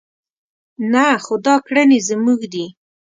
نه 0.91 1.05
خو 1.23 1.35
دا 1.45 1.55
کړنې 1.67 1.99
زموږ 2.09 2.39
دي. 2.53 2.65